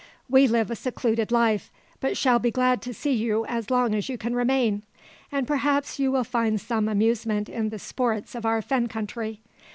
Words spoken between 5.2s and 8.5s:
And perhaps you will find some amusement in the sports of